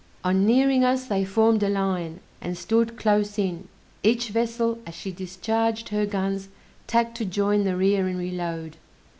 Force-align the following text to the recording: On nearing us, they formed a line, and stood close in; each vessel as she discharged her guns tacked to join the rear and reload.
On 0.23 0.47
nearing 0.47 0.83
us, 0.83 1.05
they 1.05 1.23
formed 1.23 1.61
a 1.61 1.69
line, 1.69 2.21
and 2.41 2.57
stood 2.57 2.97
close 2.97 3.37
in; 3.37 3.67
each 4.01 4.29
vessel 4.29 4.79
as 4.83 4.95
she 4.95 5.11
discharged 5.11 5.89
her 5.89 6.07
guns 6.07 6.49
tacked 6.87 7.15
to 7.17 7.23
join 7.25 7.65
the 7.65 7.77
rear 7.77 8.07
and 8.07 8.17
reload. 8.17 8.77